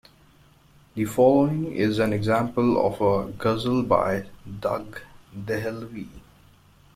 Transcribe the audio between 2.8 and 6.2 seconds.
of a Ghazal by Daag Dehelvi.